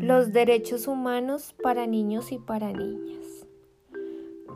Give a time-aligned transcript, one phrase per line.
[0.00, 3.46] Los derechos humanos para niños y para niñas.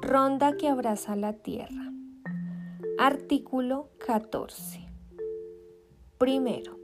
[0.01, 1.93] Ronda que abraza la tierra.
[2.99, 4.89] Artículo 14.
[6.19, 6.79] Primero.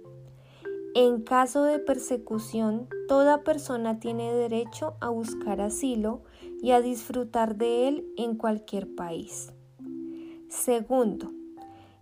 [0.94, 6.24] En caso de persecución, toda persona tiene derecho a buscar asilo
[6.60, 9.52] y a disfrutar de él en cualquier país.
[10.48, 11.30] Segundo,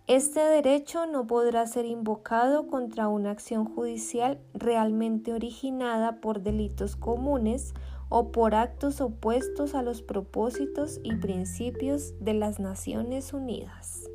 [0.07, 7.73] este derecho no podrá ser invocado contra una acción judicial realmente originada por delitos comunes
[8.07, 14.09] o por actos opuestos a los propósitos y principios de las Naciones Unidas.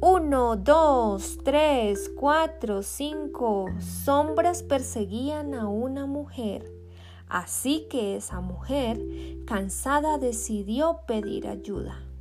[0.00, 6.72] 1, 2, 3, 4, 5 sombras perseguían a una mujer.
[7.28, 9.00] Así que esa mujer,
[9.46, 12.11] cansada, decidió pedir ayuda.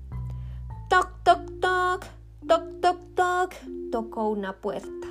[2.48, 3.56] Toc, toc, toc, toc, toc, toc,
[3.92, 5.08] tocó una puerta.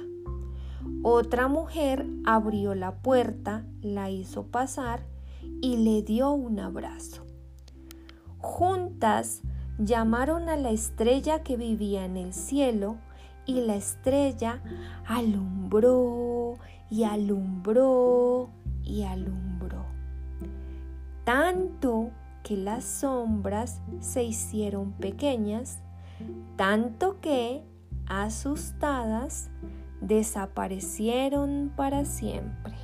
[1.03, 5.05] Otra mujer abrió la puerta, la hizo pasar
[5.63, 7.25] y le dio un abrazo.
[8.39, 9.43] Juntas
[9.79, 12.97] llamaron a la estrella que vivía en el cielo
[13.47, 14.63] y la estrella
[15.07, 16.57] alumbró
[16.91, 18.51] y alumbró
[18.83, 19.87] y alumbró.
[21.25, 22.11] Tanto
[22.43, 25.79] que las sombras se hicieron pequeñas,
[26.57, 27.63] tanto que,
[28.07, 29.51] asustadas,
[30.01, 32.75] desaparecieron para siempre.